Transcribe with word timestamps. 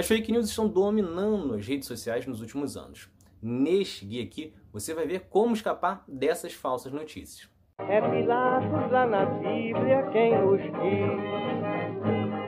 As 0.00 0.06
fake 0.06 0.32
news 0.32 0.48
estão 0.48 0.66
dominando 0.66 1.52
as 1.52 1.66
redes 1.66 1.86
sociais 1.86 2.26
nos 2.26 2.40
últimos 2.40 2.74
anos. 2.74 3.10
Neste 3.42 4.06
guia 4.06 4.22
aqui, 4.24 4.54
você 4.72 4.94
vai 4.94 5.06
ver 5.06 5.26
como 5.28 5.52
escapar 5.52 6.02
dessas 6.08 6.54
falsas 6.54 6.90
notícias. 6.90 7.50
É 7.80 8.00
Pilatos 8.00 8.90
lá 8.90 9.06
na 9.06 9.26
Bíblia 9.26 10.08
quem 10.10 10.40
nos 10.40 10.62
diz. 10.62 11.20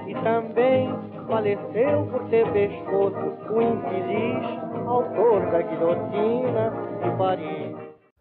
E 0.09 0.15
também 0.25 0.89
faleceu 1.29 2.07
por 2.07 2.27
ter 2.31 2.51
pescoço 2.55 3.19
o 3.53 3.61
infeliz 3.61 4.89
autor 4.89 5.51
da 5.53 5.61
guilhotina 5.61 6.71
de 7.05 7.19
Paris. 7.19 7.77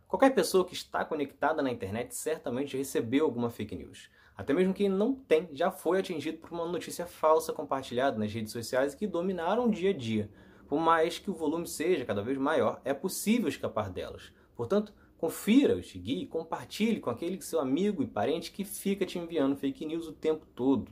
Qualquer 0.10 0.32
pessoa 0.32 0.66
que 0.66 0.74
está 0.74 1.06
conectada 1.06 1.62
na 1.62 1.72
internet 1.72 2.14
certamente 2.14 2.76
recebeu 2.76 3.24
alguma 3.24 3.50
fake 3.50 3.78
news. 3.78 4.10
Até 4.36 4.54
mesmo 4.54 4.74
quem 4.74 4.90
não 4.90 5.14
tem 5.14 5.50
já 5.54 5.72
foi 5.72 6.00
atingido 6.00 6.38
por 6.40 6.52
uma 6.52 6.66
notícia 6.66 7.06
falsa 7.06 7.54
compartilhada 7.54 8.18
nas 8.18 8.34
redes 8.34 8.52
sociais 8.52 8.96
que 8.96 9.06
dominaram 9.06 9.66
o 9.66 9.72
dia 9.72 9.92
a 9.92 9.94
dia. 9.94 10.30
Por 10.68 10.80
mais 10.80 11.20
que 11.20 11.30
o 11.30 11.34
volume 11.34 11.68
seja 11.68 12.06
cada 12.06 12.24
vez 12.24 12.38
maior, 12.38 12.80
é 12.86 12.94
possível 12.94 13.50
escapar 13.50 13.90
delas. 13.90 14.32
Portanto, 14.56 14.94
confira 15.18 15.78
este 15.78 16.00
guia 16.00 16.24
e 16.24 16.28
compartilhe 16.28 17.00
com 17.00 17.10
aquele 17.10 17.42
seu 17.42 17.60
amigo 17.60 18.02
e 18.02 18.08
parente 18.08 18.52
que 18.52 18.64
fica 18.64 19.06
te 19.06 19.20
enviando 19.20 19.58
fake 19.58 19.86
news 19.86 20.08
o 20.08 20.14
tempo 20.14 20.46
todo. 20.56 20.92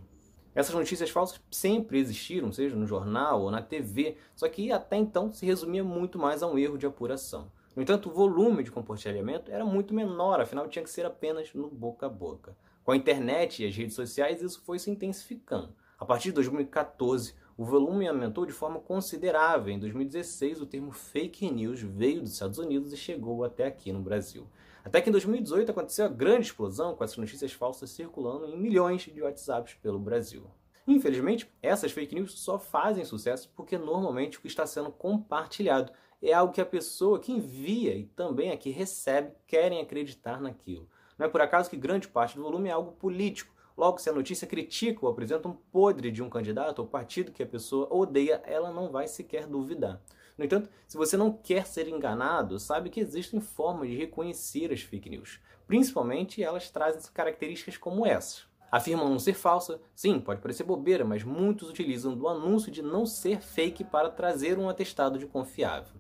Essas 0.54 0.76
notícias 0.76 1.10
falsas 1.10 1.40
sempre 1.50 2.00
existiram, 2.00 2.52
seja 2.52 2.76
no 2.76 2.86
jornal 2.86 3.42
ou 3.42 3.52
na 3.52 3.62
TV, 3.62 4.18
só 4.36 4.50
que 4.50 4.72
até 4.72 4.98
então 4.98 5.32
se 5.32 5.46
resumia 5.46 5.84
muito 5.84 6.20
mais 6.20 6.44
a 6.44 6.48
um 6.48 6.58
erro 6.58 6.78
de 6.78 6.86
apuração. 6.86 7.52
No 7.76 7.82
entanto, 7.82 8.10
o 8.10 8.14
volume 8.14 8.64
de 8.64 8.72
compartilhamento 8.72 9.52
era 9.52 9.64
muito 9.64 9.94
menor, 9.94 10.42
afinal 10.42 10.68
tinha 10.68 10.84
que 10.84 10.90
ser 10.90 11.06
apenas 11.06 11.54
no 11.54 11.70
boca 11.70 12.08
a 12.08 12.10
boca. 12.10 12.58
Com 12.90 12.94
a 12.94 12.98
internet 12.98 13.62
e 13.62 13.68
as 13.68 13.76
redes 13.76 13.94
sociais, 13.94 14.42
isso 14.42 14.64
foi 14.66 14.80
se 14.80 14.90
intensificando. 14.90 15.76
A 16.00 16.04
partir 16.04 16.30
de 16.30 16.34
2014, 16.34 17.36
o 17.56 17.64
volume 17.64 18.08
aumentou 18.08 18.48
de 18.48 18.52
forma 18.52 18.80
considerável. 18.80 19.72
Em 19.72 19.78
2016, 19.78 20.60
o 20.60 20.66
termo 20.66 20.92
fake 20.92 21.52
news 21.52 21.82
veio 21.82 22.22
dos 22.22 22.34
Estados 22.34 22.58
Unidos 22.58 22.92
e 22.92 22.98
chegou 22.98 23.44
até 23.44 23.68
aqui 23.68 23.92
no 23.92 24.02
Brasil. 24.02 24.48
Até 24.84 25.02
que 25.02 25.10
em 25.10 25.12
2018 25.12 25.70
aconteceu 25.70 26.06
a 26.06 26.10
grande 26.10 26.48
explosão 26.48 26.96
com 26.96 27.04
essas 27.04 27.18
notícias 27.18 27.54
falsas 27.54 27.92
circulando 27.92 28.48
em 28.48 28.58
milhões 28.58 29.04
de 29.04 29.22
WhatsApps 29.22 29.76
pelo 29.76 30.00
Brasil. 30.00 30.50
Infelizmente, 30.88 31.48
essas 31.62 31.92
fake 31.92 32.16
news 32.16 32.40
só 32.40 32.58
fazem 32.58 33.06
sucesso 33.06 33.52
porque 33.56 33.78
normalmente 33.78 34.40
o 34.40 34.42
que 34.42 34.48
está 34.48 34.66
sendo 34.66 34.90
compartilhado 34.90 35.94
é 36.24 36.34
algo 36.34 36.52
que 36.52 36.60
a 36.60 36.66
pessoa 36.66 37.20
que 37.20 37.32
envia 37.32 37.96
e 37.96 38.06
também 38.06 38.50
a 38.50 38.58
que 38.58 38.72
recebe 38.72 39.34
querem 39.46 39.80
acreditar 39.80 40.42
naquilo. 40.42 40.90
Não 41.20 41.26
é 41.26 41.30
por 41.30 41.42
acaso 41.42 41.70
que 41.70 41.76
grande 41.76 42.08
parte 42.08 42.38
do 42.38 42.44
volume 42.44 42.70
é 42.70 42.72
algo 42.72 42.94
político. 42.94 43.54
Logo, 43.78 44.00
se 44.00 44.10
a 44.10 44.14
notícia 44.14 44.48
critica 44.48 45.06
ou 45.06 45.12
apresenta 45.12 45.50
um 45.50 45.54
podre 45.54 46.12
de 46.12 46.24
um 46.24 46.30
candidato 46.30 46.80
ou 46.80 46.88
partido 46.88 47.34
que 47.34 47.44
a 47.44 47.48
pessoa 47.48 47.94
odeia, 47.94 48.42
ela 48.46 48.72
não 48.72 48.90
vai 48.90 49.06
sequer 49.06 49.46
duvidar. 49.46 50.02
No 50.38 50.46
entanto, 50.46 50.70
se 50.88 50.96
você 50.96 51.18
não 51.18 51.34
quer 51.34 51.66
ser 51.66 51.90
enganado, 51.90 52.58
sabe 52.58 52.90
que 52.90 53.02
existem 53.02 53.42
formas 53.42 53.90
de 53.90 53.98
reconhecer 53.98 54.72
as 54.72 54.80
fake 54.80 55.10
news. 55.10 55.42
Principalmente 55.68 56.42
elas 56.42 56.70
trazem 56.70 57.02
características 57.14 57.76
como 57.76 58.06
essas. 58.06 58.48
Afirmam 58.72 59.10
não 59.10 59.20
ser 59.20 59.34
falsa, 59.34 59.82
sim, 59.94 60.20
pode 60.20 60.42
parecer 60.42 60.64
bobeira, 60.64 61.04
mas 61.04 61.24
muitos 61.24 61.70
utilizam 61.70 62.16
do 62.16 62.30
anúncio 62.30 62.72
de 62.72 62.82
não 62.82 63.06
ser 63.06 63.42
fake 63.42 63.84
para 63.84 64.10
trazer 64.10 64.58
um 64.58 64.70
atestado 64.70 65.20
de 65.20 65.26
confiável. 65.26 65.99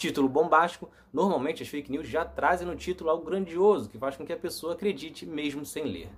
Título 0.00 0.30
bombástico, 0.30 0.88
normalmente 1.12 1.62
as 1.62 1.68
fake 1.68 1.92
news 1.92 2.08
já 2.08 2.24
trazem 2.24 2.66
no 2.66 2.74
título 2.74 3.10
algo 3.10 3.22
grandioso 3.22 3.90
que 3.90 3.98
faz 3.98 4.16
com 4.16 4.24
que 4.24 4.32
a 4.32 4.36
pessoa 4.38 4.72
acredite 4.72 5.26
mesmo 5.26 5.62
sem 5.62 5.84
ler. 5.84 6.08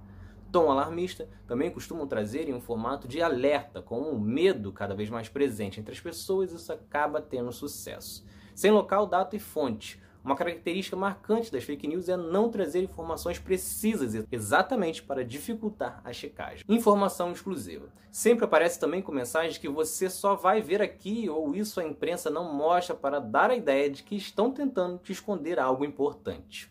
Tom 0.52 0.70
alarmista 0.70 1.28
também 1.48 1.68
costumam 1.68 2.06
trazer 2.06 2.48
em 2.48 2.54
um 2.54 2.60
formato 2.60 3.08
de 3.08 3.20
alerta, 3.20 3.82
com 3.82 4.02
o 4.02 4.14
um 4.14 4.20
medo 4.20 4.70
cada 4.70 4.94
vez 4.94 5.10
mais 5.10 5.28
presente 5.28 5.80
entre 5.80 5.92
as 5.92 6.00
pessoas, 6.00 6.52
isso 6.52 6.72
acaba 6.72 7.20
tendo 7.20 7.50
sucesso. 7.50 8.24
Sem 8.54 8.70
local, 8.70 9.04
data 9.04 9.34
e 9.34 9.40
fonte, 9.40 10.00
uma 10.24 10.36
característica 10.36 10.96
marcante 10.96 11.50
das 11.50 11.64
fake 11.64 11.88
news 11.88 12.08
é 12.08 12.16
não 12.16 12.48
trazer 12.48 12.82
informações 12.82 13.38
precisas 13.38 14.24
exatamente 14.30 15.02
para 15.02 15.24
dificultar 15.24 16.00
a 16.04 16.12
checagem. 16.12 16.64
Informação 16.68 17.32
exclusiva. 17.32 17.88
Sempre 18.10 18.44
aparece 18.44 18.78
também 18.78 19.02
com 19.02 19.10
mensagens 19.10 19.58
que 19.58 19.68
você 19.68 20.08
só 20.08 20.36
vai 20.36 20.60
ver 20.60 20.80
aqui 20.80 21.28
ou 21.28 21.54
isso 21.54 21.80
a 21.80 21.84
imprensa 21.84 22.30
não 22.30 22.52
mostra 22.54 22.94
para 22.94 23.18
dar 23.18 23.50
a 23.50 23.56
ideia 23.56 23.90
de 23.90 24.02
que 24.02 24.14
estão 24.14 24.52
tentando 24.52 24.98
te 24.98 25.12
esconder 25.12 25.58
algo 25.58 25.84
importante. 25.84 26.70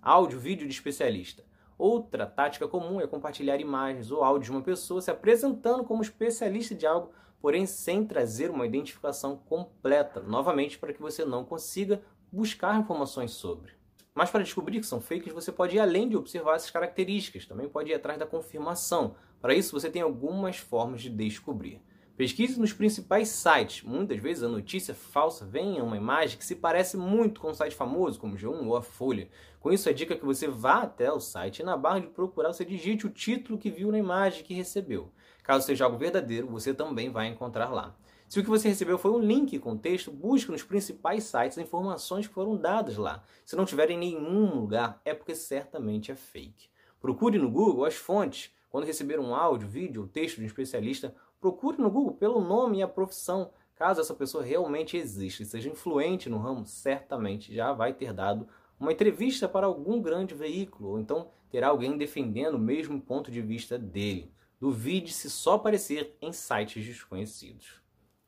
Áudio, 0.00 0.38
vídeo 0.38 0.66
de 0.68 0.74
especialista. 0.74 1.44
Outra 1.78 2.26
tática 2.26 2.68
comum 2.68 3.00
é 3.00 3.06
compartilhar 3.08 3.58
imagens 3.60 4.12
ou 4.12 4.22
áudio 4.22 4.44
de 4.44 4.50
uma 4.52 4.62
pessoa 4.62 5.00
se 5.00 5.10
apresentando 5.10 5.82
como 5.82 6.02
especialista 6.02 6.76
de 6.76 6.86
algo, 6.86 7.10
porém 7.40 7.66
sem 7.66 8.04
trazer 8.04 8.50
uma 8.50 8.64
identificação 8.64 9.36
completa, 9.36 10.20
novamente 10.20 10.78
para 10.78 10.92
que 10.92 11.02
você 11.02 11.24
não 11.24 11.44
consiga 11.44 12.00
buscar 12.32 12.80
informações 12.80 13.32
sobre. 13.32 13.72
Mas 14.14 14.30
para 14.30 14.42
descobrir 14.42 14.80
que 14.80 14.86
são 14.86 15.00
fakes, 15.00 15.32
você 15.32 15.52
pode 15.52 15.76
ir 15.76 15.80
além 15.80 16.08
de 16.08 16.16
observar 16.16 16.56
essas 16.56 16.70
características, 16.70 17.46
também 17.46 17.68
pode 17.68 17.90
ir 17.90 17.94
atrás 17.94 18.18
da 18.18 18.26
confirmação. 18.26 19.14
Para 19.40 19.54
isso, 19.54 19.78
você 19.78 19.90
tem 19.90 20.02
algumas 20.02 20.56
formas 20.56 21.02
de 21.02 21.10
descobrir. 21.10 21.80
Pesquise 22.16 22.60
nos 22.60 22.74
principais 22.74 23.28
sites. 23.28 23.82
Muitas 23.82 24.18
vezes 24.18 24.42
a 24.42 24.48
notícia 24.48 24.94
falsa 24.94 25.46
vem 25.46 25.78
em 25.78 25.80
uma 25.80 25.96
imagem 25.96 26.36
que 26.36 26.44
se 26.44 26.54
parece 26.54 26.96
muito 26.96 27.40
com 27.40 27.50
um 27.50 27.54
site 27.54 27.74
famoso, 27.74 28.20
como 28.20 28.36
G1 28.36 28.66
ou 28.66 28.76
a 28.76 28.82
Folha. 28.82 29.28
Com 29.60 29.72
isso, 29.72 29.88
a 29.88 29.92
dica 29.92 30.12
é 30.12 30.16
que 30.16 30.24
você 30.24 30.46
vá 30.46 30.82
até 30.82 31.10
o 31.10 31.18
site 31.18 31.60
e 31.60 31.64
na 31.64 31.76
barra 31.76 32.00
de 32.00 32.08
procurar 32.08 32.52
você 32.52 32.64
digite 32.64 33.06
o 33.06 33.10
título 33.10 33.58
que 33.58 33.70
viu 33.70 33.90
na 33.90 33.98
imagem 33.98 34.44
que 34.44 34.52
recebeu. 34.52 35.10
Caso 35.42 35.66
seja 35.66 35.86
algo 35.86 35.96
verdadeiro, 35.96 36.46
você 36.46 36.74
também 36.74 37.10
vai 37.10 37.28
encontrar 37.28 37.70
lá. 37.70 37.96
Se 38.32 38.40
o 38.40 38.42
que 38.42 38.48
você 38.48 38.66
recebeu 38.66 38.96
foi 38.96 39.10
um 39.10 39.18
link 39.18 39.58
com 39.58 39.76
texto, 39.76 40.10
busque 40.10 40.50
nos 40.50 40.62
principais 40.62 41.24
sites 41.24 41.58
as 41.58 41.64
informações 41.64 42.26
que 42.26 42.32
foram 42.32 42.56
dadas 42.56 42.96
lá. 42.96 43.22
Se 43.44 43.54
não 43.54 43.66
tiver 43.66 43.90
em 43.90 43.98
nenhum 43.98 44.58
lugar, 44.58 45.02
é 45.04 45.12
porque 45.12 45.34
certamente 45.34 46.10
é 46.10 46.14
fake. 46.14 46.70
Procure 46.98 47.36
no 47.36 47.50
Google 47.50 47.84
as 47.84 47.94
fontes. 47.94 48.50
Quando 48.70 48.86
receber 48.86 49.20
um 49.20 49.34
áudio, 49.34 49.68
vídeo 49.68 50.00
ou 50.00 50.08
texto 50.08 50.36
de 50.36 50.44
um 50.44 50.46
especialista, 50.46 51.14
procure 51.42 51.76
no 51.76 51.90
Google 51.90 52.14
pelo 52.14 52.40
nome 52.40 52.78
e 52.78 52.82
a 52.82 52.88
profissão. 52.88 53.50
Caso 53.74 54.00
essa 54.00 54.14
pessoa 54.14 54.42
realmente 54.42 54.96
exista 54.96 55.42
e 55.42 55.44
seja 55.44 55.68
influente 55.68 56.30
no 56.30 56.38
ramo, 56.38 56.64
certamente 56.64 57.54
já 57.54 57.74
vai 57.74 57.92
ter 57.92 58.14
dado 58.14 58.48
uma 58.80 58.92
entrevista 58.92 59.46
para 59.46 59.66
algum 59.66 60.00
grande 60.00 60.34
veículo, 60.34 60.92
ou 60.92 60.98
então 60.98 61.28
terá 61.50 61.68
alguém 61.68 61.98
defendendo 61.98 62.54
o 62.54 62.58
mesmo 62.58 62.98
ponto 62.98 63.30
de 63.30 63.42
vista 63.42 63.78
dele. 63.78 64.32
Duvide 64.58 65.12
se 65.12 65.28
só 65.28 65.56
aparecer 65.56 66.16
em 66.22 66.32
sites 66.32 66.82
desconhecidos. 66.82 67.81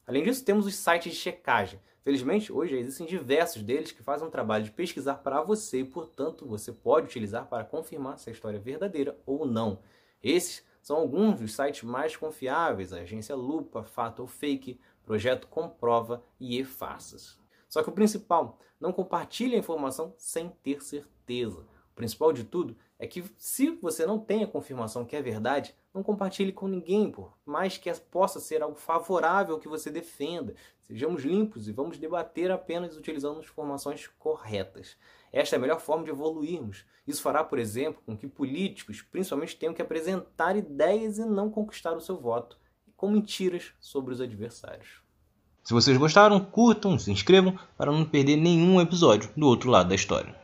Além 0.06 0.22
disso, 0.22 0.44
temos 0.44 0.66
os 0.66 0.75
sites 0.75 1.12
de 1.12 1.19
checagem. 1.19 1.81
Felizmente, 2.03 2.53
hoje 2.53 2.76
existem 2.76 3.06
diversos 3.06 3.62
deles 3.62 3.91
que 3.91 4.03
fazem 4.03 4.26
um 4.26 4.31
trabalho 4.31 4.65
de 4.65 4.70
pesquisar 4.70 5.15
para 5.15 5.41
você 5.41 5.81
e, 5.81 5.84
portanto, 5.84 6.47
você 6.47 6.70
pode 6.70 7.06
utilizar 7.06 7.47
para 7.47 7.65
confirmar 7.65 8.19
se 8.19 8.28
a 8.28 8.32
história 8.32 8.59
é 8.59 8.60
verdadeira 8.60 9.19
ou 9.25 9.47
não. 9.47 9.78
Esses 10.22 10.62
são 10.82 10.97
alguns 10.97 11.41
dos 11.41 11.54
sites 11.54 11.82
mais 11.82 12.14
confiáveis, 12.14 12.93
a 12.93 12.98
agência 12.98 13.34
Lupa, 13.34 13.82
Fato 13.82 14.20
ou 14.20 14.28
Fake, 14.28 14.78
Projeto 15.03 15.48
Comprova 15.48 16.22
e 16.38 16.60
E-Farsas. 16.60 17.38
Só 17.66 17.82
que 17.82 17.88
o 17.88 17.93
principal, 17.93 18.59
não 18.78 18.93
compartilhe 18.93 19.56
a 19.56 19.59
informação 19.59 20.14
sem 20.19 20.50
ter 20.62 20.82
certeza. 20.82 21.60
O 21.93 21.94
principal 21.94 22.32
de 22.34 22.44
tudo 22.44 22.76
é 23.04 23.06
que 23.06 23.22
se 23.37 23.70
você 23.70 24.06
não 24.06 24.19
tem 24.19 24.42
a 24.42 24.47
confirmação 24.47 25.04
que 25.04 25.15
é 25.15 25.20
verdade, 25.20 25.75
não 25.92 26.03
compartilhe 26.03 26.53
com 26.53 26.66
ninguém, 26.66 27.10
por 27.10 27.37
mais 27.44 27.76
que 27.76 27.92
possa 28.10 28.41
ser 28.41 28.62
algo 28.62 28.76
favorável 28.76 29.59
que 29.59 29.69
você 29.69 29.91
defenda. 29.91 30.54
Sejamos 30.81 31.22
limpos 31.22 31.69
e 31.69 31.72
vamos 31.72 31.98
debater 31.98 32.50
apenas 32.50 32.97
utilizando 32.97 33.41
informações 33.41 34.09
corretas. 34.19 34.97
Esta 35.31 35.56
é 35.56 35.59
a 35.59 35.60
melhor 35.60 35.81
forma 35.81 36.04
de 36.04 36.10
evoluirmos. 36.10 36.87
Isso 37.06 37.20
fará, 37.20 37.44
por 37.44 37.59
exemplo, 37.59 38.03
com 38.06 38.16
que 38.16 38.26
políticos, 38.26 39.03
principalmente, 39.03 39.56
tenham 39.56 39.75
que 39.75 39.82
apresentar 39.82 40.56
ideias 40.56 41.19
e 41.19 41.26
não 41.26 41.50
conquistar 41.50 41.93
o 41.93 42.00
seu 42.00 42.19
voto 42.19 42.59
com 42.97 43.10
mentiras 43.10 43.72
sobre 43.81 44.14
os 44.14 44.20
adversários. 44.20 45.03
Se 45.62 45.75
vocês 45.75 45.96
gostaram, 45.99 46.40
curtam, 46.40 46.99
se 46.99 47.12
inscrevam 47.12 47.58
para 47.76 47.93
não 47.93 48.05
perder 48.05 48.37
nenhum 48.37 48.81
episódio 48.81 49.31
do 49.37 49.46
outro 49.46 49.70
lado 49.70 49.90
da 49.90 49.94
história. 49.94 50.44